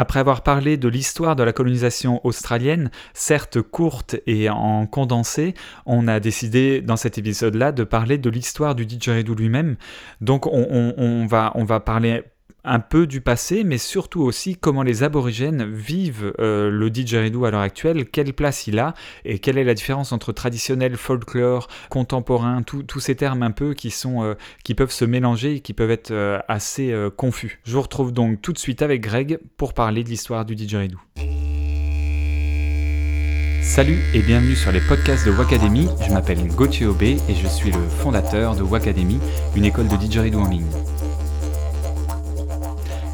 [0.00, 5.52] Après avoir parlé de l'histoire de la colonisation australienne, certes courte et en condensé,
[5.84, 9.76] on a décidé dans cet épisode-là de parler de l'histoire du didgeridoo lui-même.
[10.22, 12.22] Donc on, va, on va parler
[12.64, 17.50] un peu du passé, mais surtout aussi comment les aborigènes vivent euh, le didgeridoo à
[17.50, 18.94] l'heure actuelle, quelle place il a
[19.24, 23.90] et quelle est la différence entre traditionnel, folklore, contemporain, tous ces termes un peu qui,
[23.90, 24.34] sont, euh,
[24.64, 27.60] qui peuvent se mélanger et qui peuvent être euh, assez confus.
[27.64, 30.98] Je vous retrouve donc tout de suite avec Greg pour parler de l'histoire du didgeridoo.
[33.62, 35.88] Salut et bienvenue sur les podcasts de Wacademy.
[36.06, 39.18] Je m'appelle Gauthier Aubé et je suis le fondateur de Wacademy,
[39.54, 40.66] une école de didgeridoo en ligne.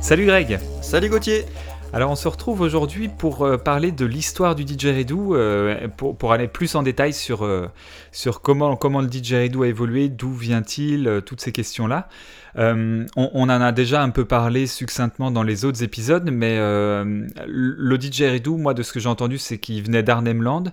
[0.06, 1.44] Salut Greg Salut Gauthier
[1.92, 6.46] alors on se retrouve aujourd'hui pour euh, parler de l'histoire du didgeridoo, euh, pour, aller
[6.48, 7.68] plus en détail sur, euh,
[8.12, 12.08] sur comment, comment le didgeridoo a évolué, d'où vient-il, toutes ces questions-là.
[12.56, 18.56] On, en a déjà un peu parlé succinctement dans les autres épisodes, mais le didgeridoo,
[18.56, 20.64] moi de ce que j'ai entendu, c'est qu'il venait d'Arnhem Land.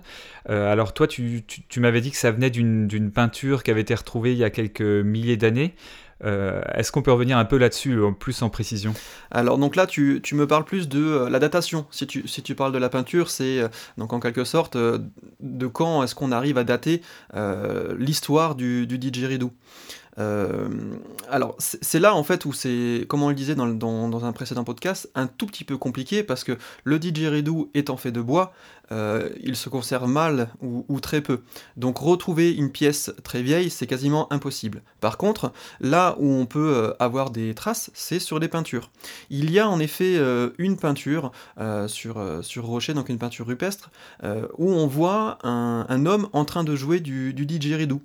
[0.48, 1.44] alors toi, tu
[1.78, 4.80] m'avais dit que ça venait d'une peinture qui avait été retrouvée il y a quelques
[4.80, 5.74] milliers d'années.
[6.24, 8.94] Euh, est-ce qu'on peut revenir un peu là-dessus, plus en précision?
[9.30, 11.86] Alors donc là, tu, me parles plus de euh, la datation.
[11.90, 16.02] Si tu, tu parles de la peinture, c'est euh, donc en quelque sorte de quand
[16.02, 17.02] est-ce qu'on arrive à dater
[17.98, 19.52] l'histoire du, du didgeridoo.
[20.18, 20.68] Euh,
[21.28, 25.10] alors, c'est là en fait où c'est, comme on le disait dans, un précédent podcast,
[25.14, 28.52] un tout petit peu compliqué parce que le didgeridoo étant fait de bois,
[28.92, 31.40] euh, il se conserve mal ou, très peu.
[31.76, 34.82] Donc, retrouver une pièce très vieille, c'est quasiment impossible.
[35.00, 38.90] Par contre, là où on peut euh, avoir des traces, c'est sur les peintures.
[39.30, 40.20] Il y a en effet
[40.58, 41.32] une peinture
[41.86, 43.90] sur, sur rocher, donc une peinture rupestre,
[44.22, 48.00] où on voit un, homme en train de jouer du, du didgeridoo.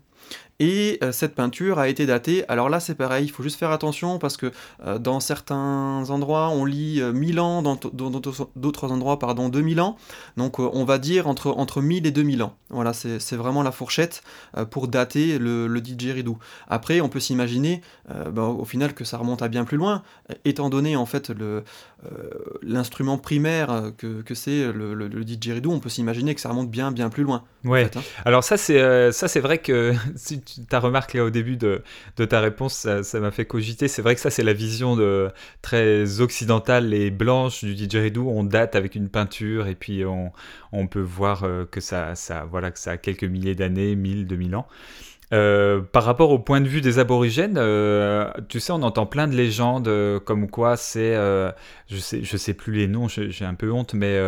[0.59, 3.71] Et euh, cette peinture a été datée, alors là c'est pareil, il faut juste faire
[3.71, 4.51] attention parce que
[4.85, 9.95] euh, dans certains endroits on lit 1000 euh, ans, dans d'autres endroits pardon 2000 ans,
[10.35, 12.55] donc on va dire entre, entre 1000 et 2000 ans.
[12.71, 14.21] Voilà, c'est vraiment la fourchette
[14.69, 16.37] pour dater le, le didgeridoo.
[16.67, 20.03] Après on peut s'imaginer ben, au final que ça remonte à bien plus loin,
[20.45, 21.31] étant donné en fait
[22.61, 26.91] l'instrument primaire que, que c'est le, le, didgeridoo, on peut s'imaginer que ça remonte bien
[26.91, 27.43] bien plus loin.
[27.63, 28.01] Ouais, hein.
[28.23, 31.81] alors ça c'est vrai que si ta remarque là au début de,
[32.15, 33.87] ta réponse, ça m'a fait cogiter.
[33.87, 34.97] C'est vrai que ça, c'est la vision
[35.61, 38.27] très occidentale et blanche du didgeridoo.
[38.29, 42.13] On date avec une peinture et puis on, peut voir euh, que ça,
[42.49, 44.67] voilà, que ça a quelques milliers d'années, 1000, 2000 ans.
[45.31, 49.27] Euh, par rapport au point de vue des aborigènes, euh, tu sais, on entend plein
[49.27, 51.13] de légendes euh, comme quoi c'est,
[51.87, 54.19] je sais, je sais plus les noms, j'ai un peu honte, mais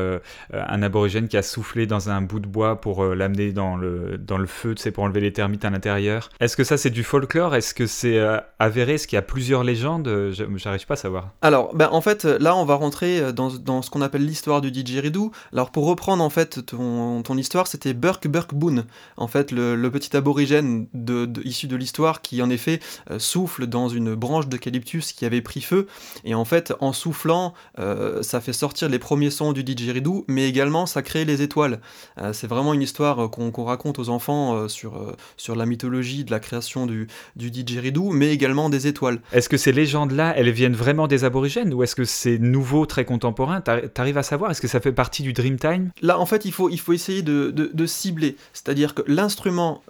[0.54, 4.38] un aborigène qui a soufflé dans un bout de bois pour l'amener dans le, dans
[4.38, 6.30] le feu, tu sais, pour enlever les termites à l'intérieur.
[6.40, 7.56] Est-ce que ça c'est du folklore?
[7.56, 8.20] Est-ce que c'est
[8.60, 8.94] avéré?
[8.94, 10.32] Est-ce qu'il y a plusieurs légendes?
[10.56, 11.30] J'arrive pas à savoir.
[11.42, 14.72] Alors, ben, en fait, là on va rentrer dans, dans ce qu'on appelle l'histoire du
[14.72, 15.32] didgeridoo.
[15.54, 18.86] Alors pour reprendre en fait ton, ton histoire, c'était Burke Burke Boone,
[19.18, 22.80] en fait le, le petit aborigène de, issu de l'histoire qui en effet
[23.10, 25.88] euh, souffle dans une branche d'eucalyptus qui avait pris feu.
[26.24, 30.48] Et en fait en soufflant euh, ça fait sortir les premiers sons du didgeridoo mais
[30.48, 31.80] également ça crée les étoiles.
[32.18, 36.40] Euh, c'est vraiment une histoire qu'on raconte aux enfants sur, sur la mythologie de la
[36.40, 39.22] création du, du didgeridoo mais également des étoiles.
[39.32, 42.86] Est-ce que ces légendes là elles viennent vraiment des aborigènes ou est-ce que c'est nouveau
[42.86, 43.62] très contemporain?
[43.62, 44.52] T'arrives à savoir?
[44.52, 47.22] Est-ce que ça fait partie du Dreamtime là en fait il faut, il faut essayer
[47.22, 48.36] de, de cibler.
[48.54, 49.84] C'est à dire que l'instrument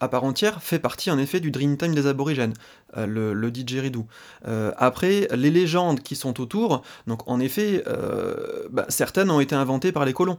[0.00, 2.54] à part entière fait partie en effet du Dreamtime des aborigènes,
[2.96, 4.06] euh, le, le, didgeridoo.
[4.46, 9.54] Euh, après, les légendes qui sont autour, donc en effet, euh, bah, certaines ont été
[9.54, 10.38] inventées par les colons,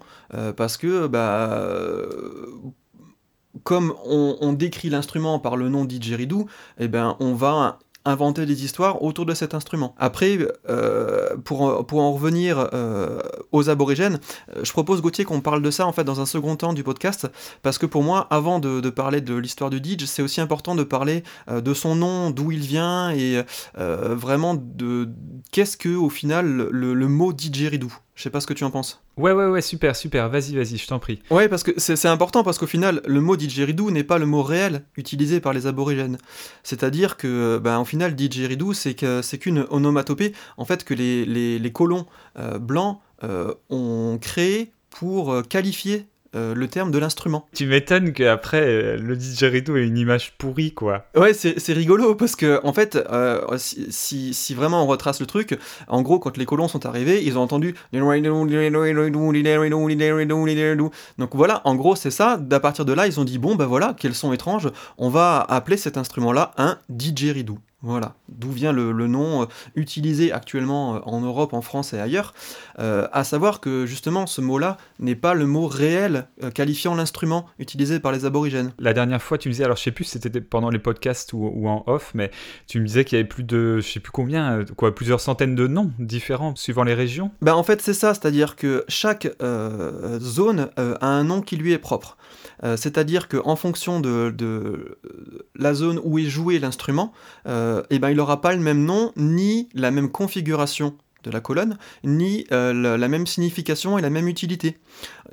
[0.55, 1.63] parce que bah,
[3.63, 6.47] comme on, décrit l'instrument par le nom didgeridoo,
[6.79, 9.95] eh ben, on va inventer des histoires autour de cet instrument.
[9.97, 10.37] Après,
[10.69, 13.19] euh, pour, pour en revenir euh,
[13.51, 14.19] aux aborigènes,
[14.55, 16.83] euh, je propose Gauthier qu'on parle de ça en fait dans un second temps du
[16.83, 17.27] podcast,
[17.61, 20.83] parce que pour moi, avant de, parler de l'histoire du Didge, c'est aussi important de
[20.83, 23.43] parler de son nom, d'où il vient et
[23.75, 25.09] vraiment de
[25.51, 27.91] qu'est-ce que au final le, le mot didgeridoo.
[28.17, 28.99] Je sais pas ce que tu en penses.
[29.15, 30.27] Ouais, ouais, ouais, super, super.
[30.27, 31.21] Vas-y, vas-y, je t'en prie.
[31.29, 34.41] Ouais, parce que c'est important parce qu'au final, le mot didgeridoo n'est pas le mot
[34.41, 36.17] réel utilisé par les aborigènes.
[36.63, 42.07] C'est-à-dire que, ben, au final, didgeridoo, c'est qu'une onomatopée, en fait, que les, les, colons
[42.39, 47.47] euh, blancs euh, ont créé pour euh, qualifier euh, le terme de l'instrument.
[47.53, 51.05] Tu m'étonnes qu'après, euh, le didgeridoo ait une image pourrie, quoi.
[51.15, 55.57] Ouais, c'est rigolo, parce que, en fait, euh, si, si, vraiment on retrace le truc,
[55.87, 57.75] en gros, quand les colons sont arrivés, ils ont entendu...
[61.17, 62.37] Donc voilà, en gros, c'est ça.
[62.37, 65.39] D'à partir de là, ils ont dit, bon, ben voilà, quel son étrange, on va
[65.39, 67.57] appeler cet instrument-là un didgeridoo.
[67.83, 69.45] Voilà, d'où vient le, nom euh,
[69.75, 72.33] utilisé actuellement euh, en Europe, en France et ailleurs,
[72.79, 77.99] euh, à savoir que justement ce mot-là n'est pas le mot réel qualifiant l'instrument utilisé
[77.99, 78.71] par les aborigènes.
[78.79, 81.33] La dernière fois, tu me disais, alors je sais plus si c'était pendant les podcasts
[81.33, 82.31] ou, en off, mais
[82.65, 85.53] tu me disais qu'il y avait plus de, je sais plus combien, quoi, plusieurs centaines
[85.53, 87.29] de noms différents suivant les régions.
[87.43, 89.27] Ben en fait c'est ça, c'est-à-dire que chaque
[90.19, 92.17] zone a un nom qui lui est propre.
[92.63, 94.97] C'est-à-dire qu'en fonction de, de,
[95.55, 97.13] la zone où est joué l'instrument,
[97.47, 100.95] euh, eh ben, il n'aura pas le même nom, ni la même configuration
[101.31, 104.77] la colonne, ni euh, la, même signification et la même utilité.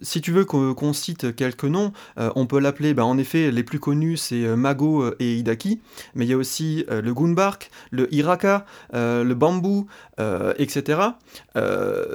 [0.02, 3.62] Si tu veux qu'on cite quelques noms, euh, on peut l'appeler, ben, en effet, les
[3.62, 5.80] plus connus, c'est Mago et Hidaki,
[6.14, 9.86] mais il y a aussi le Gunbark, le Hiraka, le Bambou,
[10.58, 11.00] etc.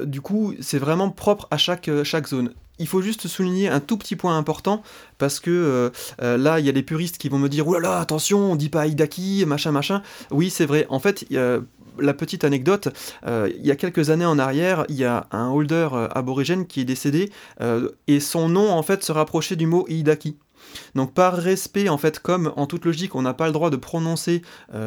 [0.06, 3.98] du coup, c'est vraiment propre à chaque, chaque zone il faut juste souligner un tout
[3.98, 4.82] petit point important
[5.18, 5.90] parce que euh,
[6.22, 8.70] euh, là il y a des puristes qui vont me dire là attention on dit
[8.70, 11.26] pas Aidaki machin machin oui c'est vrai en fait
[11.98, 12.90] la petite anecdote,
[13.26, 16.82] euh, il y a quelques années en arrière, il y a un holder aborigène qui
[16.82, 17.32] est décédé
[18.08, 20.38] et son nom en fait se rapprochait du mot Idaki.
[20.94, 23.76] Donc par respect, en fait, comme en toute logique, on n'a pas le droit de
[23.76, 24.42] prononcer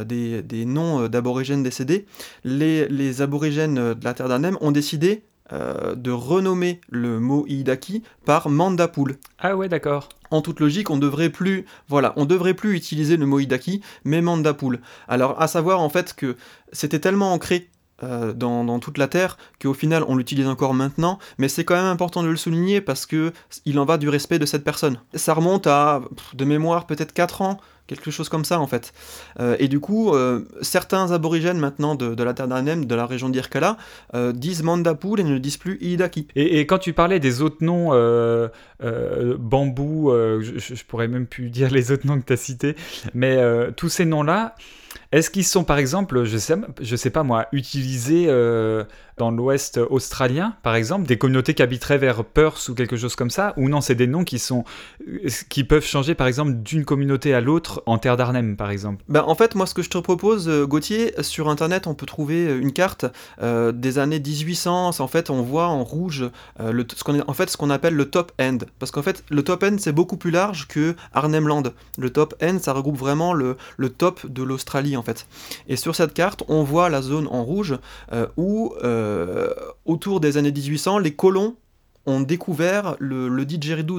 [0.06, 2.06] des, noms d'aborigènes décédés,
[2.44, 5.22] les, les, aborigènes de la Terre d'Arnhem ont décidé
[5.52, 9.18] euh, de renommer le mot Iidaki par Mandapoul.
[9.38, 10.08] Ah ouais, d'accord.
[10.30, 14.22] En toute logique, on devrait plus, voilà, on devrait plus utiliser le mot Idaki, mais
[14.22, 14.80] Mandapoul.
[15.08, 16.36] Alors, à savoir en fait que
[16.72, 17.68] c'était tellement ancré
[18.02, 21.84] euh, dans, toute la Terre qu'au final on l'utilise encore maintenant, mais c'est quand même
[21.84, 23.32] important de le souligner parce que
[23.64, 24.98] il en va du respect de cette personne.
[25.14, 26.00] Ça remonte à,
[26.34, 28.92] de mémoire, peut-être 4 ans quelque chose comme ça en fait.
[29.40, 33.28] Euh, et du coup, euh, certains aborigènes maintenant de, la terre d'Arnhem, de la région
[33.28, 33.76] d'Irkala,
[34.14, 36.28] euh, disent Mandapoul et ne disent plus Iidaki.
[36.36, 37.90] Et, et, quand tu parlais des autres noms,
[39.38, 42.76] bambou, je, je, pourrais même plus dire les autres noms que tu as cités,
[43.14, 43.38] mais
[43.76, 44.54] tous ces noms-là,
[45.12, 46.56] est-ce qu'ils sont par exemple, je sais,
[46.96, 48.26] sais pas moi, utilisés
[49.18, 53.30] dans l'ouest australien, par exemple, des communautés qui habiteraient vers Perth ou quelque chose comme
[53.30, 54.64] ça, ou non, c'est des noms qui sont
[55.48, 59.04] qui peuvent changer par exemple d'une communauté à l'autre en terre d'Arnhem, par exemple?
[59.08, 62.06] Ben, en fait, moi, ce que je te propose, euh, Gauthier, sur internet, on peut
[62.06, 63.06] trouver euh, une carte
[63.42, 65.00] euh, des années 1800.
[65.00, 68.58] En fait, on voit en rouge ce qu'on en fait ce appelle le top end,
[68.78, 71.62] parce qu'en fait, le top end c'est beaucoup plus large que Arnhemland.
[71.96, 74.96] Le top end, ça regroupe vraiment le, le top de l'Australie
[75.68, 77.76] Et sur cette carte, on voit la zone en rouge
[78.36, 79.52] où euh,
[79.84, 81.56] autour des années 1800, les colons
[82.06, 83.44] ont découvert le, le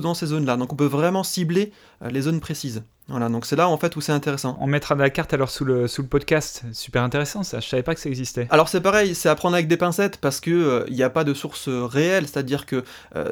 [0.02, 0.58] dans ces zones-là.
[0.58, 1.72] Donc on peut vraiment cibler
[2.02, 2.84] euh, les zones précises.
[3.10, 4.58] Voilà, donc c'est là en fait où c'est intéressant.
[4.62, 6.64] On mettra la carte alors sous le, sous le podcast.
[6.72, 8.48] Super intéressant ça, je savais pas que ça existait.
[8.50, 11.10] Alors c'est pareil, c'est à prendre avec des pincettes parce que euh, il n'y a
[11.10, 12.84] pas de source réelle, c'est-à-dire que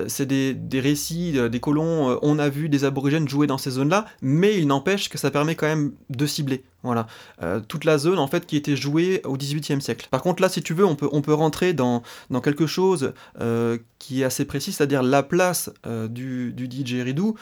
[0.08, 4.06] c'est des, des, récits, des colons, on a vu des aborigènes jouer dans ces zones-là,
[4.22, 6.64] mais il n'empêche que ça permet quand même de cibler.
[6.84, 7.06] Voilà,
[7.44, 10.08] euh, toute la zone en fait qui était jouée au XVIIIe siècle.
[10.10, 12.02] Par contre là, si tu veux, on peut, on peut rentrer dans,
[12.32, 17.36] dans quelque chose euh, qui est assez précis, c'est-à-dire la place euh, du, du didgeridoo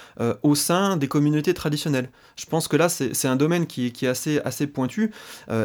[0.44, 2.10] au sein des communautés traditionnelles.
[2.36, 5.12] Je pense que là, c'est un domaine qui, est assez, pointu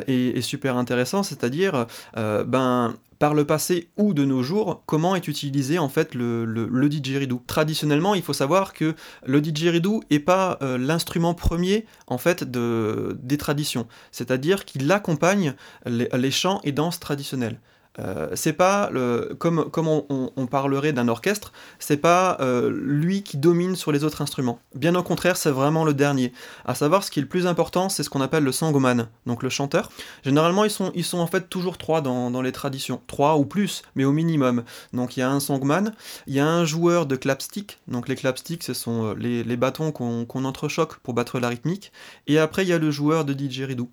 [0.06, 5.28] et, et, super intéressant, c'est-à-dire ben par le passé ou de nos jours, comment est
[5.28, 7.42] utilisé en fait le, didgeridoo.
[7.46, 13.16] Traditionnellement, il faut savoir que le didgeridoo n'est pas euh, l'instrument premier en fait de,
[13.22, 15.54] des traditions, c'est-à-dire qu'il accompagne
[15.86, 17.58] les chants et danses traditionnelles.
[18.00, 18.90] Euh, c'est pas
[19.38, 24.20] comme, comme on, parlerait d'un orchestre, c'est pas euh, lui qui domine sur les autres
[24.20, 24.58] instruments.
[24.74, 26.32] Bien au contraire, c'est vraiment le dernier.
[26.64, 29.42] À savoir, ce qui est le plus important, c'est ce qu'on appelle le sangman, donc
[29.42, 29.90] le chanteur.
[30.24, 33.44] Généralement, ils sont, ils sont en fait toujours trois dans, dans les traditions, trois ou
[33.44, 34.64] plus, mais au minimum.
[34.92, 35.92] Donc il y a un sangman,
[36.26, 39.56] il y a un joueur de clapstick, donc les clapsticks, ce sont euh, les, les
[39.56, 41.92] bâtons qu'on entrechoque pour battre la rythmique,
[42.26, 43.88] et après il y a le joueur de didgeridoo.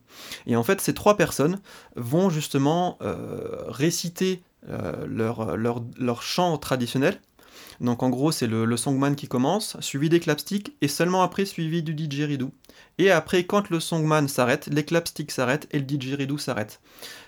[0.48, 1.60] Et en fait, ces trois personnes
[1.96, 2.98] vont justement
[3.92, 7.20] réciter euh, leur, leur, leur, chant traditionnel.
[7.82, 11.82] Donc en gros, c'est le, songman qui commence, suivi des clapsticks, et seulement après suivi
[11.82, 12.52] du didgeridoo.
[13.00, 16.80] Et après, quand le songman s'arrête, les clapsticks s'arrêtent et le didgeridoo s'arrête.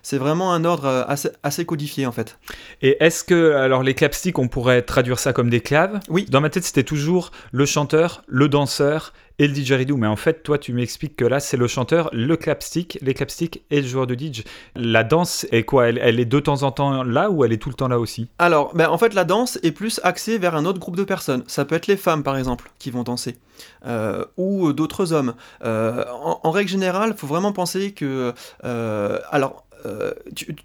[0.03, 2.38] C'est vraiment un ordre euh, assez, assez, codifié en fait.
[2.81, 6.00] Et est-ce que, alors les clapsticks, on pourrait traduire ça comme des claves?
[6.10, 6.25] Oui.
[6.29, 9.98] Dans ma tête, c'était toujours le chanteur, le danseur et le didgeridoo.
[9.98, 13.63] Mais en fait, toi, tu m'expliques que là, c'est le chanteur, le clapstick, les clapsticks
[13.72, 14.43] et le joueur de didge.
[14.75, 15.89] La danse est quoi?
[15.89, 18.00] Elle, elle, est de temps en temps là ou elle est tout le temps là
[18.00, 18.29] aussi?
[18.38, 21.43] Alors, ben, en fait, la danse est plus axée un autre groupe de personnes.
[21.47, 23.38] Ça peut être les femmes, par exemple, qui vont danser.
[23.85, 25.33] Euh, ou d'autres hommes.
[25.63, 28.33] Euh, en, règle générale, faut vraiment penser que...
[28.63, 29.65] Euh, alors,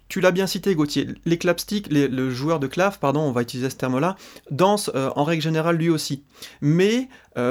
[0.07, 3.69] tu, l'as bien cité, Gauthier, les clapsticks, le joueur de clave, pardon, on va utiliser
[3.69, 4.15] ce terme-là,
[4.49, 6.23] danse en règle générale lui aussi.
[6.61, 7.09] Mais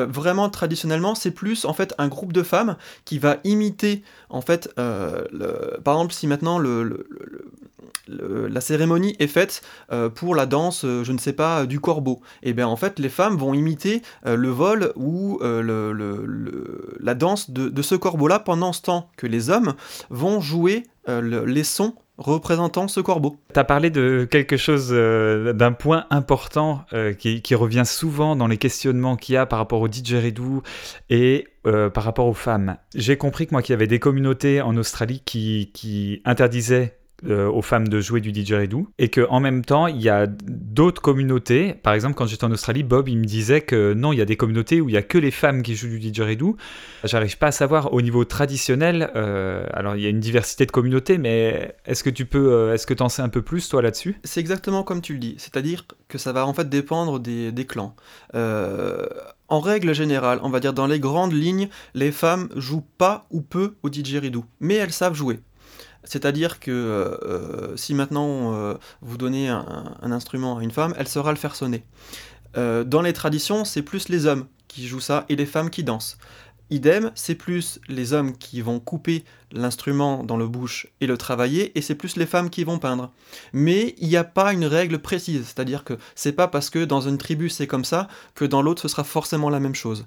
[0.09, 4.71] vraiment traditionnellement, c'est plus en fait un groupe de femmes qui va imiter en fait,
[4.77, 7.07] le, par exemple, si maintenant le,
[8.09, 9.63] la cérémonie est faite
[10.15, 12.21] pour la danse, je ne sais pas, du corbeau.
[12.43, 17.83] Et bien en fait, les femmes vont imiter le vol ou la danse de, de
[17.83, 19.75] ce corbeau-là pendant ce temps que les hommes
[20.11, 23.37] vont jouer les sons représentant ce corbeau.
[23.55, 28.47] Tu as parlé de quelque chose, euh, d'un point important euh, qui, revient souvent dans
[28.47, 30.63] les questionnements qu'il y a par rapport au didgeridoo
[31.11, 32.77] et euh, par rapport aux femmes.
[32.95, 37.49] J'ai compris que moi qu'il y avait des communautés en Australie qui, qui interdisaient euh,
[37.49, 41.03] aux femmes de jouer du didgeridoo et que en même temps il y a d'autres
[41.03, 41.75] communautés.
[41.75, 44.25] Par exemple quand j'étais en Australie Bob il me disait que non il y a
[44.25, 46.57] des communautés où il y a que les femmes qui jouent du didgeridoo
[47.03, 50.71] j'arrive pas à savoir au niveau traditionnel euh, alors il y a une diversité de
[50.71, 53.69] communautés mais est-ce que tu peux euh, est-ce que tu en sais un peu plus
[53.69, 54.21] toi là-dessus?
[54.23, 55.35] C'est exactement comme tu le dis.
[55.39, 57.97] C'est-à-dire que ça va en fait dépendre des, des clans.
[59.51, 63.41] En règle générale, on va dire dans les grandes lignes, les femmes jouent pas ou
[63.41, 65.41] peu au didgeridoo, mais elles savent jouer.
[66.09, 71.31] C'est-à-dire que euh, si maintenant euh, vous donnez un, instrument à une femme, elle saura
[71.33, 71.85] le faire sonner.
[72.57, 75.85] Euh, dans les traditions, c'est plus les hommes qui jouent ça et les femmes qui
[75.85, 76.17] dansent.
[76.71, 81.77] Idem, c'est plus les hommes qui vont couper l'instrument dans le bouche et le travailler,
[81.79, 83.11] et c'est plus les femmes qui vont peindre.
[83.55, 87.01] Mais il n'y a pas une règle précise, c'est-à-dire que c'est pas parce que dans
[87.01, 90.07] une tribu c'est comme ça que dans l'autre ce sera forcément la même chose.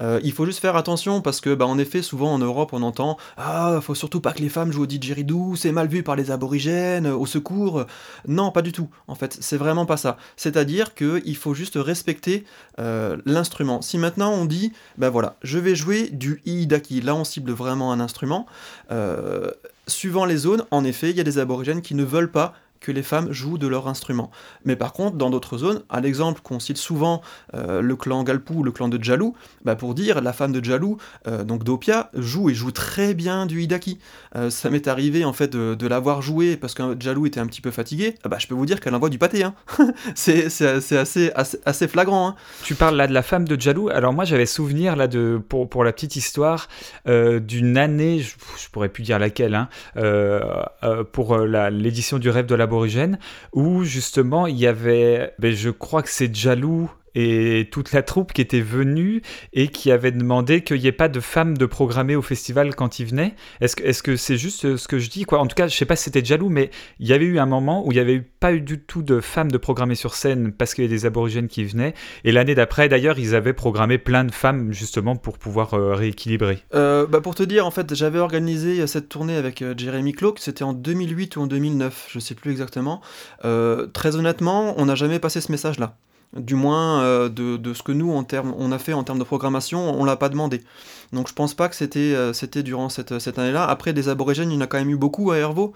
[0.00, 2.82] Euh, il faut juste faire attention parce que, bah, en effet, souvent en Europe, on
[2.82, 6.16] entend Ah, faut surtout pas que les femmes jouent au didgeridoo, c'est mal vu par
[6.16, 7.84] les aborigènes, au secours.
[8.26, 8.88] Non, pas du tout.
[9.06, 10.16] En fait, c'est vraiment pas ça.
[10.36, 12.44] C'est-à-dire qu'il faut juste respecter
[12.78, 13.82] euh, l'instrument.
[13.82, 17.92] Si maintenant on dit Ben voilà, je vais jouer du iidaki, là on cible vraiment
[17.92, 18.46] un instrument.
[18.90, 19.50] Euh,
[19.86, 22.92] suivant les zones, en effet, il y a des aborigènes qui ne veulent pas que
[22.92, 24.30] les femmes jouent de leur instrument.
[24.64, 27.22] Mais par contre, dans d'autres zones, à l'exemple qu'on cite souvent
[27.54, 30.98] euh, le clan Galpou, le clan de Djalou, bah pour dire la femme de Djalou,
[31.26, 33.98] euh, donc Dopia, joue et joue très bien du Hidaki.
[34.36, 37.62] Euh, ça m'est arrivé en fait de, l'avoir joué parce que Djalou était un petit
[37.62, 38.16] peu fatigué.
[38.28, 39.42] bah, je peux vous dire qu'elle envoie du pâté.
[39.42, 39.54] Hein.
[40.14, 42.28] c'est assez, flagrant.
[42.28, 42.34] Hein.
[42.62, 43.88] Tu parles là de la femme de Djalou.
[43.88, 46.68] Alors moi j'avais souvenir là de pour, la petite histoire
[47.06, 49.68] d'une année, je, je, pourrais plus dire laquelle, hein,
[51.12, 52.66] pour l'édition du rêve de la
[53.52, 58.32] où justement il y avait, ben, je crois que c'est Jalou et toute la troupe
[58.32, 59.22] qui était venue
[59.52, 63.00] et qui avait demandé qu'il n'y ait pas de femmes de programmer au festival quand
[63.00, 63.34] ils venaient.
[63.60, 65.40] Est-ce que c'est juste euh, ce que je dis quoi?
[65.40, 66.70] En tout cas, je sais pas si c'était jaloux, mais
[67.00, 69.20] il y avait eu un moment où il y avait pas eu du tout de
[69.20, 71.94] femmes de programmer sur scène parce qu'il y avait des aborigènes qui venaient.
[72.22, 76.62] Et l'année d'après, d'ailleurs, ils avaient programmé plein de femmes justement pour pouvoir euh, rééquilibrer.
[76.74, 80.38] Euh, bah pour te dire, en fait, j'avais organisé cette tournée avec Jeremy Cloak.
[80.38, 83.00] C'était en 2008 ou en 2009, je sais plus exactement.
[83.42, 85.96] très honnêtement, on n'a jamais passé ce message-là
[86.36, 89.78] du moins euh, de, ce que nous en on a fait en termes de programmation,
[89.98, 90.62] on l'a pas demandé.
[91.12, 92.32] Donc je pense pas que c'était euh,
[92.62, 93.64] durant cette, année-là.
[93.64, 95.72] Après des aborigènes, il y en a quand même eu beaucoup à Hervaux.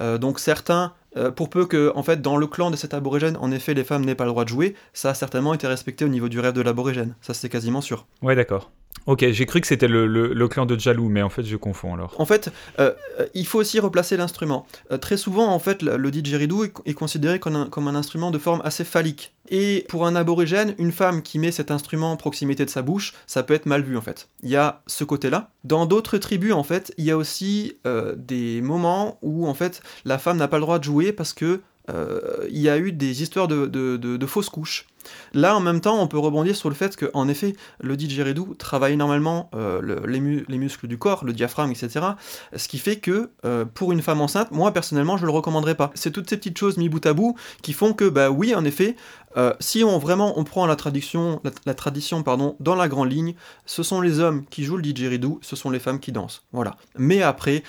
[0.00, 0.92] Euh, donc certains,
[1.34, 4.04] pour peu que en fait dans le clan de cet aborigène, en effet les femmes
[4.04, 6.54] n'aient pas le droit de jouer, ça a certainement été respecté au niveau du rêve
[6.54, 7.14] de l'aborigène.
[7.20, 8.06] Ça c'est quasiment sûr.
[8.22, 8.70] Ouais d'accord.
[9.06, 12.14] Ok, j'ai cru que c'était le, clan de Jalou, mais en fait je confonds alors.
[12.18, 12.92] En fait, euh,
[13.34, 14.66] il faut aussi replacer l'instrument.
[14.90, 18.38] Euh, très souvent, en fait, le didgeridoo est, considéré comme un, comme un, instrument de
[18.38, 19.32] forme assez phallique.
[19.48, 23.14] Et pour un aborigène, une femme qui met cet instrument en proximité de sa bouche,
[23.26, 24.28] ça peut être mal vu en fait.
[24.42, 25.50] Il y a ce côté-là.
[25.62, 29.82] Dans d'autres tribus, en fait, il y a aussi euh, des moments où en fait
[30.04, 33.22] la femme n'a pas le droit de jouer parce que il y a eu des
[33.22, 34.86] histoires de, fausses couches.
[35.34, 38.54] Là, en même temps, on peut rebondir sur le fait que, en effet, le didgeridoo
[38.54, 42.06] travaille normalement euh, les, muscles du corps, le diaphragme, etc.
[42.54, 45.90] Ce qui fait que, euh, pour une femme enceinte, moi, personnellement, je le recommanderais pas.
[45.94, 48.64] C'est toutes ces petites choses mis bout à bout qui font que, bah oui, en
[48.64, 48.96] effet,
[49.36, 53.34] euh, si on vraiment on prend la tradition, la, tradition pardon, dans la grande ligne,
[53.66, 56.44] ce sont les hommes qui jouent le didgeridoo, ce sont les femmes qui dansent.
[56.52, 56.76] Voilà.
[56.96, 57.62] Mais après,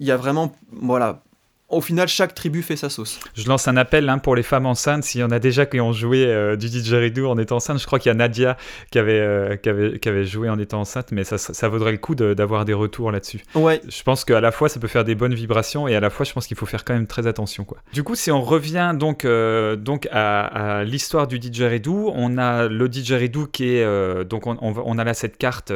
[0.00, 1.22] il y a vraiment, voilà,
[1.68, 3.18] au final, chaque tribu fait sa sauce.
[3.34, 5.02] Je lance un appel hein, pour les femmes enceintes.
[5.02, 7.86] S'il y en a déjà qui ont joué euh, du didgeridoo en étant enceinte, je
[7.86, 8.56] crois qu'il y a Nadia
[8.92, 11.90] qui avait, euh, qui avait, qui avait, joué en étant enceinte, mais ça, ça vaudrait
[11.90, 13.40] le coup d'avoir des retours là-dessus.
[13.56, 13.80] Ouais.
[13.88, 16.24] Je pense qu'à la fois, ça peut faire des bonnes vibrations et à la fois,
[16.24, 17.64] je pense qu'il faut faire quand même très attention.
[17.64, 17.78] Quoi.
[17.92, 22.88] Du coup, si on revient donc, euh, donc à, l'histoire du didgeridoo, on a le
[22.88, 24.24] didgeridoo qui est.
[24.24, 25.72] donc, on, on, a là cette carte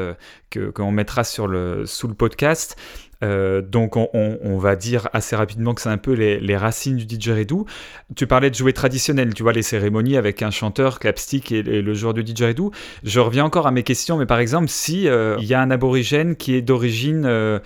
[0.75, 2.77] qu'on mettra sur le, sous le podcast.
[3.23, 7.67] Euh, donc on, va dire assez rapidement que c'est un peu les, racines du didgeridoo.
[8.17, 11.95] Tu parlais de jouer traditionnel, tu vois, les cérémonies avec un chanteur, clapstick et, le
[11.95, 12.73] joueur de didgeridoo.
[13.03, 15.71] Je reviens encore à mes questions, mais par exemple, si euh, il y a un
[15.71, 17.61] aborigène qui est d'origine, euh,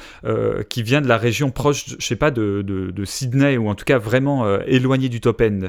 [0.69, 3.99] qui vient de la région proche, je sais pas, de, Sydney, ou en tout cas
[3.99, 5.69] vraiment éloigné du top end,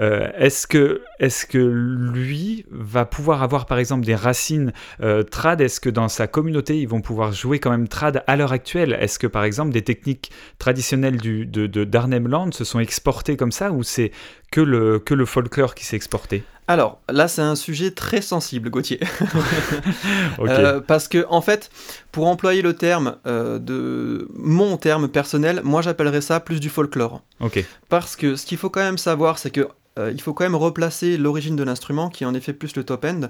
[0.00, 4.72] est-ce que, est que lui va pouvoir avoir par exemple des racines
[5.30, 5.60] trad?
[5.60, 8.96] Est-ce que dans sa communauté, ils vont pouvoir jouer quand même trad à l'heure actuelle?
[9.24, 13.52] Que par exemple des techniques traditionnelles du, de, de d'Arnhem Land se sont exportées comme
[13.52, 14.12] ça ou c'est
[14.50, 16.44] que le, que le folklore qui s'est exporté?
[16.66, 19.00] Alors là, c'est un sujet très sensible, Gauthier.
[20.40, 21.70] Euh, parce que en fait,
[22.12, 27.22] pour employer le terme euh, de mon terme personnel, moi j'appellerais ça plus du folklore.
[27.88, 30.56] Parce que ce qu'il faut quand même savoir, c'est que euh, il faut quand même
[30.56, 33.28] replacer l'origine de l'instrument, qui est en effet plus le top end.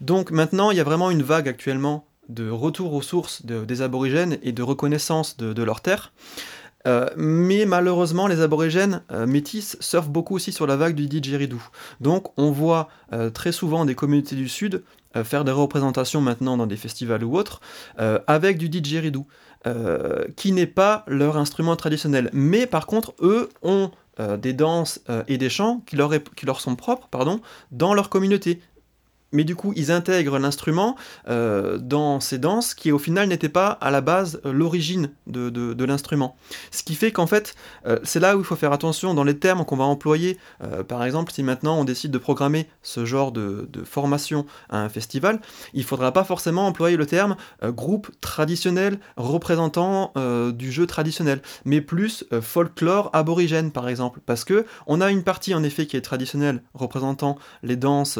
[0.00, 4.38] Donc maintenant, il y a vraiment une vague actuellement de retour aux sources des aborigènes
[4.42, 6.12] et de reconnaissance de, leur terre.
[6.86, 11.60] Euh, mais malheureusement, les aborigènes euh, métis surfent beaucoup aussi sur la vague du didgeridoo.
[12.00, 14.82] Donc on voit euh, très souvent des communautés du Sud
[15.24, 17.60] faire des représentations maintenant dans des festivals ou autres
[17.96, 19.26] avec du didgeridoo,
[20.36, 22.28] qui n'est pas leur instrument traditionnel.
[22.34, 23.90] Mais par contre, eux ont
[24.38, 27.08] des danses et des chants qui leur, sont propres
[27.72, 28.60] dans leur communauté
[29.32, 30.96] mais du coup, ils intègrent l'instrument
[31.28, 35.84] euh, dans ces danses qui, au final, n'étaient pas à la base euh, l'origine de,
[35.84, 36.36] l'instrument.
[36.70, 37.54] Ce qui fait qu'en fait,
[37.86, 40.38] euh, c'est là où il faut faire attention dans les termes qu'on va employer.
[40.86, 45.40] par exemple, si maintenant on décide de programmer ce genre de, formation à un festival,
[45.72, 50.12] il ne faudra pas forcément employer le terme groupe traditionnel représentant
[50.52, 55.54] du jeu traditionnel, mais plus folklore aborigène, par exemple, parce que on a une partie
[55.54, 58.18] en effet qui est traditionnelle représentant les danses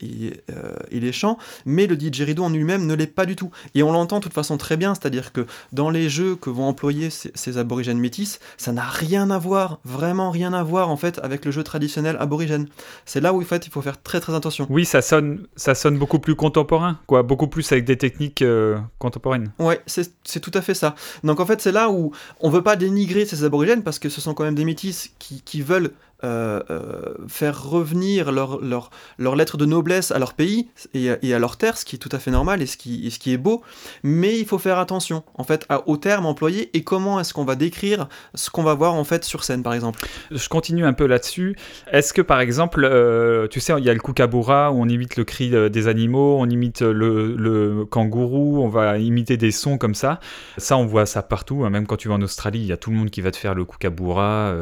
[0.00, 3.50] et euh, et les chants, mais le didgeridoo en lui-même ne l'est pas du tout.
[3.74, 6.66] Et on l'entend de toute façon très bien, c'est-à-dire que dans les jeux que vont
[6.66, 11.18] employer ces, aborigènes métis, ça n'a rien à voir, vraiment rien à voir en fait
[11.22, 12.68] avec le jeu traditionnel aborigène.
[13.04, 14.66] C'est là où en fait il faut faire très très attention.
[14.70, 18.78] Oui, ça sonne, ça sonne beaucoup plus contemporain, quoi, beaucoup plus avec des techniques euh,
[18.98, 19.52] contemporaines.
[19.58, 20.94] Ouais, c'est tout à fait ça.
[21.24, 24.20] Donc en fait c'est là où on veut pas dénigrer ces aborigènes parce que ce
[24.20, 25.92] sont quand même des métis qui, qui veulent
[26.24, 31.38] euh, euh, faire revenir leur, leur, leur, lettre de noblesse à leur pays et, à
[31.38, 33.62] leur terre, ce qui est tout à fait normal et ce qui, est beau,
[34.02, 37.54] mais il faut faire attention en fait aux termes employés et comment est-ce qu'on va
[37.54, 40.04] décrire ce qu'on va voir en fait sur scène par exemple.
[40.32, 41.56] Je continue un peu là-dessus.
[41.92, 45.14] Est-ce que par exemple, euh, tu sais, il y a le kookaburra où on imite
[45.14, 49.94] le cri des animaux, on imite le, le, kangourou, on va imiter des sons comme
[49.94, 50.18] ça.
[50.56, 51.70] Ça, on voit ça partout, hein.
[51.70, 53.36] même quand tu vas en Australie, il y a tout le monde qui va te
[53.36, 54.52] faire le kookaburra,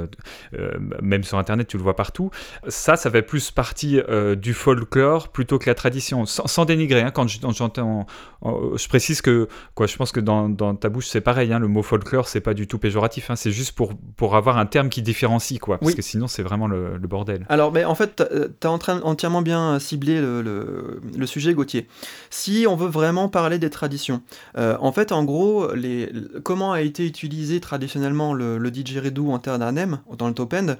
[1.01, 2.31] même sur un Internet, tu le vois partout.
[2.67, 7.03] Ça, ça fait plus partie euh, du folklore plutôt que la tradition, sans, dénigrer.
[7.03, 8.07] Hein, quand j'entends,
[8.43, 11.53] je précise que, quoi, je pense que dans, ta bouche c'est pareil.
[11.53, 13.31] Hein, le mot folklore, c'est pas du tout péjoratif.
[13.31, 15.79] Hein, c'est juste pour pour avoir un terme qui différencie, quoi.
[15.79, 17.47] Parce que sinon, c'est vraiment le, bordel.
[17.49, 18.25] Alors, mais en fait,
[18.61, 21.87] tu as entièrement bien ciblé le, le, sujet, Gauthier.
[22.31, 24.23] Si on veut vraiment parler des traditions,
[24.59, 26.11] euh, en fait, en gros, les,
[26.43, 30.75] comment a été utilisé traditionnellement le, le didgeridoo en terre d'Arnhem, dans le top end,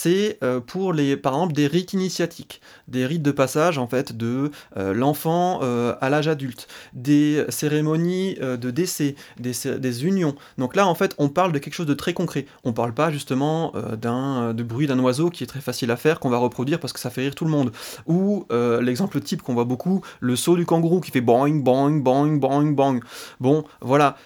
[0.00, 4.16] c'est euh, pour les, par exemple, des rites initiatiques, des rites de passage en fait
[4.16, 10.34] de euh, l'enfant euh, à l'âge adulte, des cérémonies de décès, des, unions.
[10.56, 12.46] Donc là, en fait, on parle de quelque chose de très concret.
[12.64, 16.30] On parle pas justement d'un bruit d'un oiseau qui est très facile à faire qu'on
[16.30, 17.72] va reproduire parce que ça fait rire tout le monde.
[18.06, 18.46] Ou
[18.80, 22.72] l'exemple type qu'on voit beaucoup, le saut du kangourou qui fait boing boing boing boing
[22.72, 23.00] boing.
[23.40, 24.16] Bon, voilà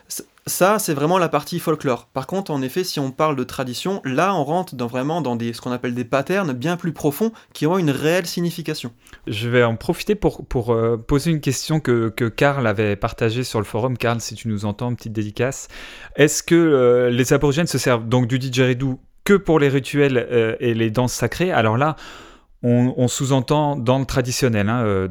[0.47, 2.07] ça, c'est vraiment la partie folklore.
[2.13, 5.39] Par contre, en effet, si on parle de tradition, là, on rentre dans, vraiment dans
[5.39, 8.93] ce qu'on appelle des patterns bien plus profonds qui ont une réelle signification.
[9.27, 13.43] Je vais en profiter pour, pour euh, poser une question que, que Karl avait partagée
[13.43, 13.97] sur le forum.
[13.97, 15.69] Karl, si tu nous entends, petite dédicace.
[16.17, 20.57] Est-ce que euh, les aborigènes se servent donc du didgeridoo que pour les rituels euh,
[20.61, 21.53] et les danses sacrées?
[21.53, 21.97] Alors là,
[22.65, 25.09] on, sous-entend dans le traditionnel, hein, euh,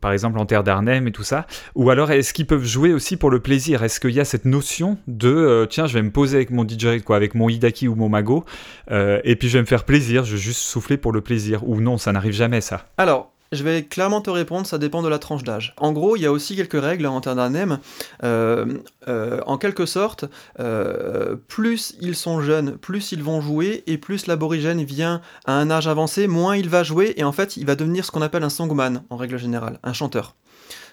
[0.00, 1.46] par exemple en terre d'Arnhem et tout ça.
[1.74, 3.82] Ou alors est-ce qu'ils peuvent jouer aussi pour le plaisir?
[3.82, 6.66] Est-ce qu'il y a cette notion de euh, tiens, je vais me poser avec mon
[6.66, 8.44] DJ, avec mon Hidaki ou mon Mago,
[8.90, 11.68] euh, et puis je vais me faire plaisir, je vais juste souffler pour le plaisir?
[11.68, 12.86] Ou non, ça n'arrive jamais ça?
[12.96, 15.74] Alors, je vais clairement te répondre, ça dépend de la tranche d'âge.
[15.76, 17.78] En gros, il y a aussi quelques règles en termes d'ANEM.
[18.24, 20.24] Euh, euh, en quelque sorte,
[20.58, 25.70] euh, plus ils sont jeunes, plus ils vont jouer, et plus l'aborigène vient à un
[25.70, 28.42] âge avancé, moins il va jouer, et en fait, il va devenir ce qu'on appelle
[28.42, 30.34] un songman, en règle générale, un chanteur.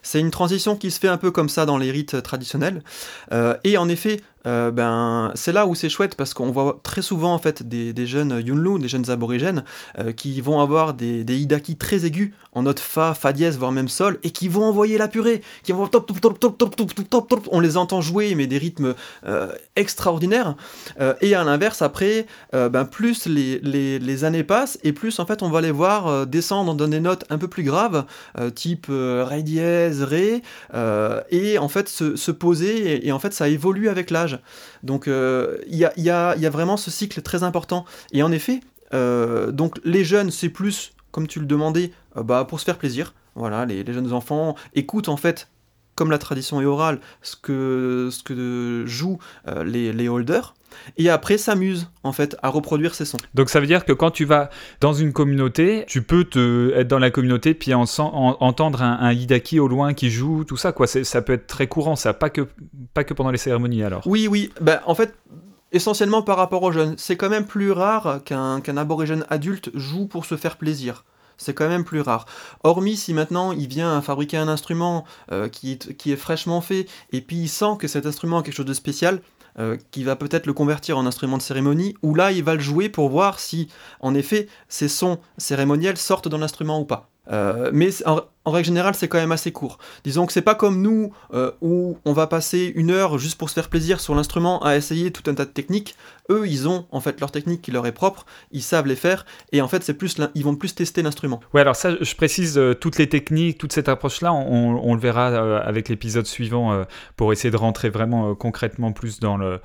[0.02, 2.84] C'est une transition qui se fait un peu comme ça dans les rites traditionnels.
[3.66, 7.34] et en effet, euh, ben, c'est là où c'est chouette parce qu'on voit très souvent
[7.34, 9.64] en fait des, jeunes Yunlu, des jeunes aborigènes,
[9.98, 13.72] euh, qui vont avoir des, des hidaki très aigus en note fa, fa dièse, voire
[13.72, 16.76] même sol, et qui vont envoyer la purée, qui vont top, top, top, top, top,
[16.76, 18.96] top, top, top, on les entend jouer, mais des rythmes
[19.28, 20.56] euh, extraordinaires.
[21.22, 25.44] et à l'inverse, après, ben, plus les, les, les, années passent, et plus en fait
[25.44, 28.06] on va les voir descendre dans des notes un peu plus graves,
[28.56, 30.42] type ré dièse, ré,
[31.30, 34.29] et en fait se, se poser, et, et en fait ça évolue avec l'âge.
[34.84, 37.86] Donc euh, il y, a, vraiment ce cycle très important.
[38.12, 38.62] Et en effet,
[38.94, 42.78] euh, donc les jeunes, c'est plus, comme tu le demandais, euh, bah, pour se faire
[42.78, 43.14] plaisir.
[43.36, 45.48] Voilà, les, jeunes enfants écoutent en fait
[45.96, 49.20] comme la tradition est orale, ce que, jouent
[49.66, 50.54] les, les holders
[50.98, 53.18] et après s'amuse en fait à reproduire ces sons.
[53.34, 54.50] Donc ça veut dire que quand tu vas
[54.82, 59.60] dans une communauté, tu peux te être dans la communauté puis entendre un, un, Hidaki
[59.60, 60.88] au loin qui joue, tout ça quoi.
[60.88, 62.48] Ça peut être très courant, ça pas que
[62.94, 64.02] pas que pendant les cérémonies alors.
[64.06, 65.14] Oui oui, ben, en fait
[65.72, 70.26] essentiellement par rapport aux jeunes, c'est quand même plus rare qu'un aborigène adulte joue pour
[70.26, 71.04] se faire plaisir
[71.40, 72.26] c'est quand même plus rare.
[72.64, 77.22] Hormis si maintenant il vient fabriquer un instrument euh, qui, qui, est fraîchement fait et
[77.22, 79.22] puis il sent que cet instrument a quelque chose de spécial,
[79.58, 82.60] euh, qui va peut-être le convertir en instrument de cérémonie, ou là il va le
[82.60, 83.68] jouer pour voir si,
[84.00, 87.10] en effet, ces sons cérémoniels sortent dans l'instrument ou pas.
[87.32, 87.90] Euh, mais
[88.46, 89.78] règle générale, c'est quand même assez court.
[90.04, 93.50] Disons que c'est pas comme nous euh, où on va passer une heure juste pour
[93.50, 95.96] se faire plaisir sur l'instrument à essayer tout un tas de techniques.
[96.30, 99.26] Eux, ils ont en fait leur technique qui leur est propre, ils savent les faire
[99.52, 101.40] et en fait, c'est plus ils vont plus tester l'instrument.
[101.54, 105.28] Ouais, alors ça, je précise euh, toutes les techniques, toute cette approche-là, on, le verra
[105.60, 109.60] avec l'épisode suivant pour essayer de rentrer vraiment concrètement plus dans le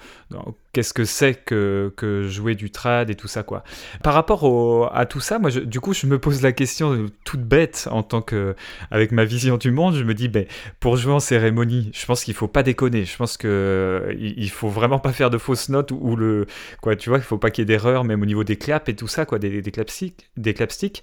[0.75, 3.65] qu'est-ce que c'est que, que, jouer du trad et tout ça quoi.
[4.03, 7.89] Par rapport à tout ça, moi, du coup, je me pose la question toute bête
[7.91, 8.55] en tant que
[8.91, 10.47] avec ma vision du monde, je me dis, ben,
[10.81, 13.05] pour jouer en cérémonie, je pense qu'il faut pas déconner.
[13.05, 16.47] Je pense que il faut vraiment pas faire de fausses notes ou, le,
[16.81, 18.89] quoi, tu vois, il faut pas qu'il y ait d'erreurs, même au niveau des claps
[18.89, 21.03] et tout ça, quoi, des, des clapsticks, des clapsticks.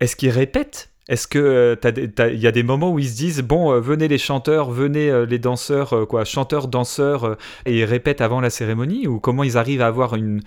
[0.00, 0.90] Est-ce qu'ils répètent?
[1.08, 4.06] Est-ce que euh, il y a des moments où ils se disent bon euh, venez
[4.06, 7.36] les chanteurs, venez euh, les danseurs quoi, chanteurs danseurs
[7.66, 9.08] et ils répètent avant la cérémonie?
[9.08, 10.40] Ou comment ils arrivent à avoir une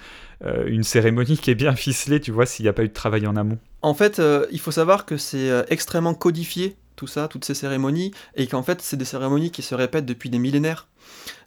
[0.67, 3.27] une cérémonie qui est bien ficelée, tu vois, s'il n'y a pas eu de travail
[3.27, 3.59] en amont?
[3.83, 8.47] En fait, il faut savoir que c'est extrêmement codifié tout ça, toutes ces cérémonies, et
[8.47, 10.87] qu'en fait c'est des cérémonies qui se répètent depuis des millénaires.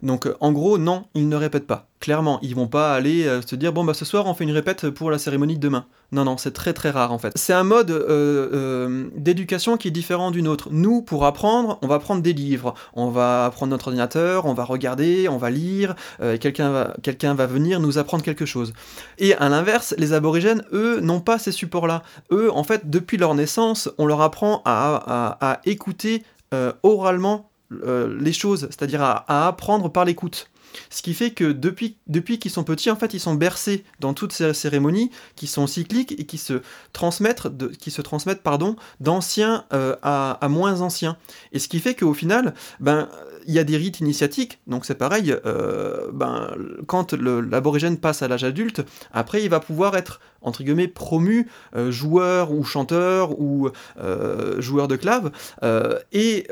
[0.03, 1.87] Donc en gros, non, ils ne répètent pas.
[1.99, 4.51] Clairement, ils vont pas aller euh, se dire bon bah ce soir on fait une
[4.51, 5.85] répète pour la cérémonie de demain.
[6.11, 7.31] Non non, c'est très très rare en fait.
[7.35, 10.69] C'est un mode euh, euh, d'éducation qui est différent d'une autre.
[10.71, 14.63] Nous, pour apprendre, on va prendre des livres, on va prendre notre ordinateur, on va
[14.63, 15.95] regarder, on va lire,
[16.39, 18.73] quelqu'un va, quelqu'un va venir nous apprendre quelque chose.
[19.17, 22.03] Et à l'inverse, les aborigènes, eux, n'ont pas ces supports-là.
[22.31, 26.23] Eux, en fait, depuis leur naissance, on leur apprend à, écouter
[26.83, 30.49] oralement les choses, c'est-à-dire à apprendre par l'écoute.
[30.89, 34.13] Ce qui fait que depuis, depuis qu'ils sont petits, en fait, ils sont bercés dans
[34.13, 36.61] toutes ces cérémonies qui sont cycliques et qui se
[36.93, 37.47] transmettent,
[37.79, 41.17] qui se transmettent pardon, d'anciens euh, à, moins anciens.
[41.51, 43.09] Et ce qui fait qu'au final, ben,
[43.47, 46.51] il y a des rites initiatiques, donc c'est pareil, euh, ben,
[46.85, 51.89] quand l'aborigène passe à l'âge adulte, après il va pouvoir être, entre guillemets, promu euh,
[51.89, 53.69] joueur ou chanteur ou
[54.59, 55.31] joueur de clave,
[56.11, 56.47] et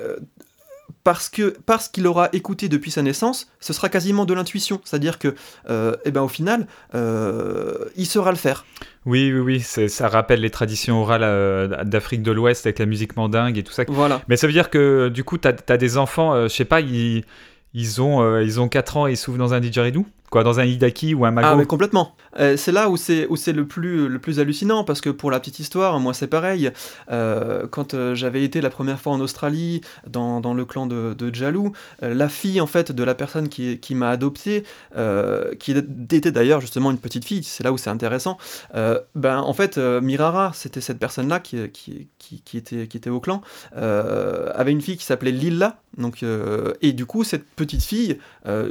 [1.06, 5.20] parce que parce qu'il aura écouté depuis sa naissance, ce sera quasiment de l'intuition, c'est-à-dire
[5.20, 5.36] que,
[5.70, 6.66] euh, eh ben au final,
[6.96, 8.66] euh, il saura le faire.
[9.06, 13.16] Oui, oui, oui, ça rappelle les traditions orales euh, d'Afrique de l'Ouest avec la musique
[13.18, 13.84] mandingue et tout ça.
[13.88, 14.24] Voilà.
[14.28, 17.24] Mais ça veut dire que du coup, tu as, des enfants, je sais pas, ils,
[17.76, 20.66] ils, ont, ils ont 4 ans et ils s'ouvrent dans un didgeridoo Quoi, dans un
[20.66, 22.16] Hidaki ou un Mago Ah, mais complètement.
[22.40, 25.30] Euh, c'est là où c'est où c'est le plus le plus hallucinant parce que pour
[25.30, 26.72] la petite histoire, moi c'est pareil.
[27.12, 31.14] Euh, quand euh, j'avais été la première fois en Australie dans, dans le clan de,
[31.14, 34.64] de Jalou, la fille en fait de la personne qui, qui m'a adopté,
[35.60, 38.38] qui était d'ailleurs justement une petite fille, c'est là où c'est intéressant.
[39.14, 43.10] ben en fait Mirara, c'était cette personne là qui, qui, qui, qui, était qui était
[43.10, 43.42] au clan,
[43.74, 45.78] avait une fille qui s'appelait Lilla.
[45.98, 46.24] Donc
[46.82, 48.18] et du coup cette petite fille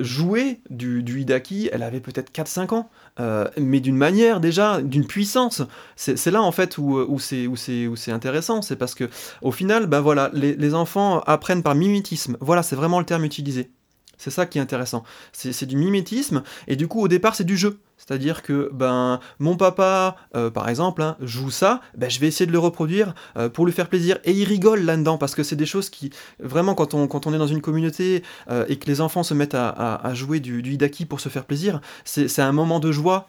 [0.00, 5.06] jouait du, du Hidaki elle avait peut-être 4-5 ans, euh, mais d'une manière déjà, d'une
[5.06, 5.62] puissance.
[5.96, 9.08] C'est là en fait où, où c'est intéressant, c'est parce que
[9.42, 12.36] au final, ben voilà, les enfants apprennent par mimétisme.
[12.40, 13.70] Voilà, c'est vraiment le terme utilisé.
[14.18, 15.04] C'est ça qui est intéressant.
[15.32, 17.78] C'est du mimétisme, et du coup, au départ, c'est du jeu.
[17.96, 22.46] C'est-à-dire que ben mon papa, euh, par exemple, hein, joue ça, ben, je vais essayer
[22.46, 24.18] de le reproduire euh, pour lui faire plaisir.
[24.24, 27.32] Et il rigole là-dedans, parce que c'est des choses qui, vraiment, quand on, quand on
[27.32, 30.72] est dans une communauté euh, et que les enfants se mettent à, jouer du, du,
[30.72, 33.28] hidaki pour se faire plaisir, c'est un moment de joie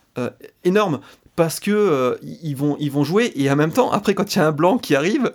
[0.63, 0.99] énorme
[1.35, 4.39] parce que euh, ils, vont, ils vont jouer et en même temps, après, quand il
[4.39, 5.31] y a un blanc qui arrive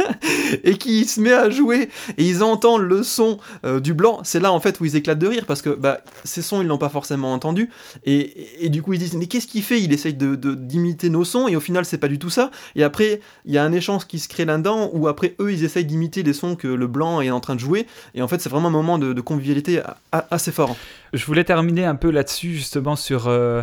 [0.64, 4.40] et qui se met à jouer et ils entendent le son euh, du blanc, c'est
[4.40, 6.78] là en fait où ils éclatent de rire parce que bah, ces sons ils l'ont
[6.78, 7.70] pas forcément entendu
[8.04, 9.80] et, et, du coup ils disent mais qu'est-ce qu'il fait?
[9.80, 12.50] Il essaye de, d'imiter nos sons et au final c'est pas du tout ça.
[12.76, 15.64] Et après il y a un échange qui se crée là-dedans où après eux ils
[15.64, 18.40] essayent d'imiter les sons que le blanc est en train de jouer et en fait
[18.40, 20.76] c'est vraiment un moment de, de convivialité assez fort.
[21.12, 23.62] Je voulais terminer un peu là-dessus, justement, sur euh,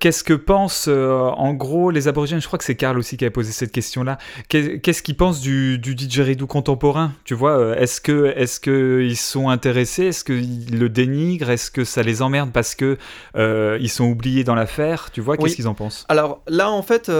[0.00, 2.40] qu'est-ce que pensent, euh, en gros, les aborigènes.
[2.40, 4.16] Je crois que c'est Karl aussi qui a posé cette question-là.
[4.48, 7.12] Qu'est-ce qu'ils pensent du, du didgeridoo contemporain?
[7.24, 10.04] Tu vois, euh, est-ce que est-ce qu'ils sont intéressés?
[10.04, 11.50] Est-ce qu'ils le dénigrent?
[11.50, 12.96] Est-ce que ça les emmerde parce que
[13.36, 15.10] ils sont oubliés dans l'affaire?
[15.12, 16.06] Tu vois, qu'est-ce qu'ils en pensent?
[16.08, 17.10] Alors là, en fait,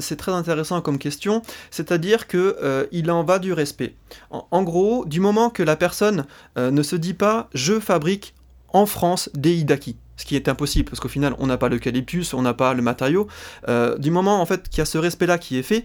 [0.00, 1.42] c'est très intéressant comme question.
[1.70, 3.94] C'est-à-dire que il en va du respect.
[4.30, 8.34] en, gros, du moment que la personne ne se dit pas je fabrique
[8.72, 12.34] en France des Hidaki ce qui est impossible parce qu'au final on n'a pas l'eucalyptus,
[12.34, 13.28] on n'a pas le matériau.
[13.68, 15.84] Euh, du moment en fait qu'il y a ce respect-là qui est fait,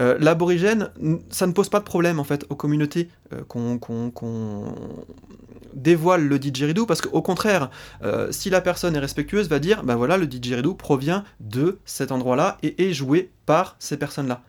[0.00, 0.90] euh, l'aborigène,
[1.30, 4.12] ça ne pose pas de problème en fait aux communautés euh, qu'on
[5.82, 7.70] dévoile le didgeridoo parce qu'au contraire,
[8.30, 12.58] si la personne est respectueuse, va dire ben voilà le didgeridoo provient de cet endroit-là
[12.62, 14.42] et est joué par ces personnes-là.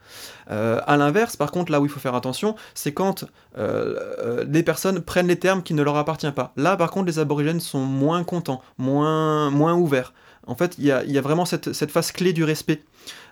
[0.51, 3.25] Euh, à l'inverse, par contre, là où il faut faire attention, c'est quand
[3.57, 6.53] euh, les personnes prennent les termes qui ne leur appartiennent pas.
[6.57, 10.13] Là, par contre, les aborigènes sont moins contents, moins, moins ouverts.
[10.45, 12.83] En fait, il y a, vraiment cette, cette phase clé du respect.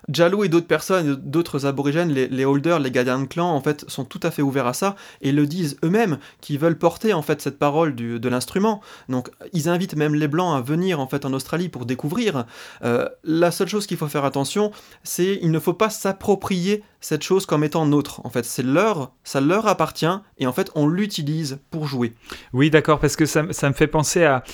[0.08, 4.04] Jalou et d'autres personnes, d'autres aborigènes, les, holders, les gardiens de clan, en fait, sont
[4.04, 7.40] tout à fait ouverts à ça et le disent eux-mêmes, qui veulent porter en fait
[7.40, 8.80] cette parole de l'instrument.
[9.08, 12.46] Donc, ils invitent même les blancs à venir en fait en Australie pour découvrir.
[12.84, 17.22] Euh, la seule chose qu'il faut faire attention, c'est il ne faut pas s'approprier cette
[17.22, 18.24] chose comme étant nôtre.
[18.24, 20.06] En fait, c'est leur, ça leur appartient
[20.38, 22.12] et en fait, on l'utilise pour jouer.
[22.52, 24.44] Oui, d'accord, parce que ça, me fait penser à,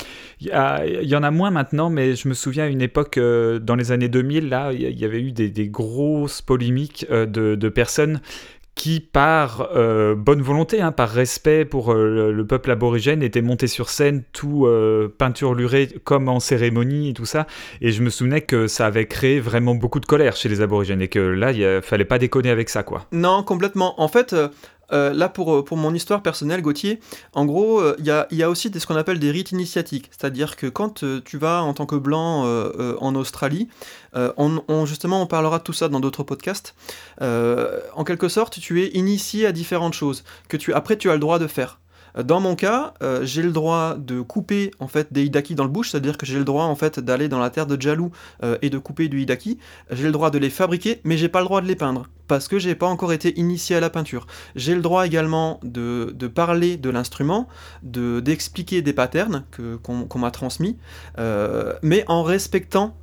[0.40, 3.74] il y en a moins maintenant, mais je me souviens à une époque euh, dans
[3.74, 8.20] les années 2000, là, il y avait eu des, grosses polémiques euh, de, personnes
[8.74, 13.66] qui, par euh, bonne volonté, hein, par respect pour euh, le, peuple aborigène, étaient montés
[13.66, 14.68] sur scène tout
[15.18, 17.46] peinturluré comme en cérémonie et tout ça.
[17.80, 21.02] Et je me souvenais que ça avait créé vraiment beaucoup de colère chez les aborigènes
[21.02, 23.06] et que là, il fallait pas déconner avec ça, quoi.
[23.12, 24.00] Non, complètement.
[24.00, 24.34] En fait,
[24.92, 27.00] euh, là, pour, euh, pour mon histoire personnelle, Gauthier,
[27.32, 30.10] en gros, euh, il y, a, y, a, aussi ce qu'on appelle des rites initiatiques.
[30.10, 32.44] C'est-à-dire que quand tu vas en tant que blanc
[33.00, 33.68] en Australie,
[34.14, 36.74] on, justement, on parlera de tout ça dans d'autres podcasts.
[37.20, 41.20] en quelque sorte, tu es initié à différentes choses que tu, après tu as le
[41.20, 41.80] droit de faire.
[42.22, 45.90] Dans mon cas, j'ai le droit de couper en fait des hidaki dans le bush,
[45.90, 48.10] c'est-à-dire que j'ai le droit en fait d'aller dans la terre de Jalou
[48.62, 49.58] et de couper du hidaki.
[49.90, 52.46] J'ai le droit de les fabriquer, mais j'ai pas le droit de les peindre parce
[52.46, 54.26] que j'ai pas encore été initié à la peinture.
[54.54, 57.48] J'ai le droit également de, parler de l'instrument,
[57.82, 59.44] de d'expliquer des patterns
[59.82, 60.76] qu'on m'a transmis,
[61.18, 62.94] euh, mais en respectant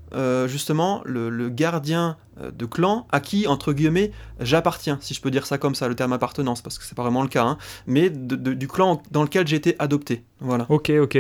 [0.47, 4.11] justement le, gardien euh, de clan à qui, entre guillemets,
[4.41, 7.03] j'appartiens, si je peux dire ça comme ça, le terme appartenance, parce que c'est pas
[7.03, 7.57] vraiment le cas, hein,
[7.87, 10.23] mais du clan dans lequel j'ai été adopté.
[10.41, 10.65] Voilà.
[10.67, 11.17] Ok, ok.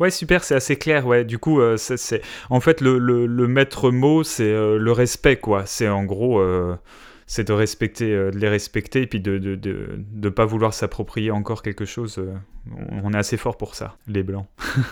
[0.00, 1.06] Ouais, super, c'est assez clair.
[1.06, 5.36] Ouais, du coup, euh, c'est, en fait, le, le, maître mot, c'est euh, le respect,
[5.36, 5.66] quoi.
[5.66, 6.42] C'est en gros
[7.26, 10.74] c'est de respecter, euh, de les respecter et puis de ne de, de, pas vouloir
[10.74, 12.18] s'approprier encore quelque chose.
[12.18, 12.34] Euh,
[13.02, 14.46] on est assez fort pour ça, les blancs.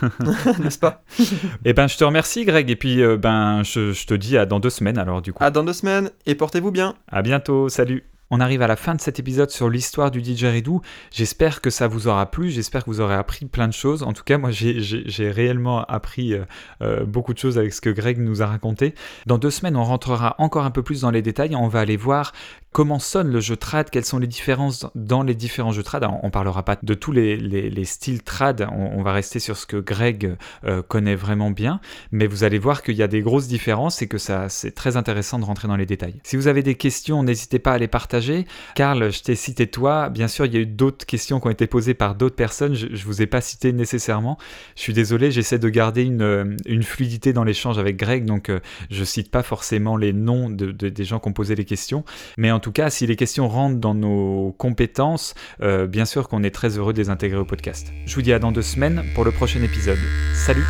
[0.59, 1.03] N'est-ce pas?
[1.65, 4.45] Eh ben, je te remercie, Greg, et puis euh, ben, je, je, te dis à
[4.45, 5.43] dans deux semaines alors du coup.
[5.43, 6.95] À dans deux semaines et portez-vous bien.
[7.07, 8.03] À bientôt, salut.
[8.35, 10.81] On arrive à la fin de cet épisode sur l'histoire du didgeridoo.
[11.11, 14.01] J'espère que ça vous aura plu, j'espère que vous aurez appris plein de choses.
[14.01, 16.45] En tout cas, moi, j'ai réellement appris euh,
[16.81, 18.95] euh, beaucoup de choses avec ce que Greg nous a raconté.
[19.27, 21.55] Dans deux semaines, on rentrera encore un peu plus dans les détails.
[21.55, 22.33] On va aller voir
[22.73, 26.05] comment sonne le jeu trad, quelles sont les différences dans les différents jeux trad.
[26.23, 30.35] on parlera pas de tous les, styles trad, on, va rester sur ce que Greg
[30.65, 31.79] euh, connaît vraiment bien,
[32.11, 34.97] mais vous allez voir qu'il y a des grosses différences et que ça c'est très
[34.97, 36.15] intéressant de rentrer dans les détails.
[36.23, 38.45] Si vous avez des questions, n'hésitez pas à les partager.
[38.75, 41.51] Karl, je t'ai cité toi, bien sûr il y a eu d'autres questions qui ont
[41.51, 44.39] été posées par d'autres personnes, je, ne vous ai pas cité nécessairement.
[44.75, 48.59] Je suis désolé, j'essaie de garder une, fluidité dans l'échange avec Greg, donc euh,
[48.89, 52.03] je cite pas forcément les noms des gens qui ont posé les questions,
[52.37, 56.43] mais en tout cas, si les questions rentrent dans nos compétences, euh, bien sûr qu'on
[56.43, 57.91] est très heureux de les intégrer au podcast.
[58.05, 59.99] Je vous dis à dans deux semaines pour le prochain épisode.
[60.33, 60.65] Salut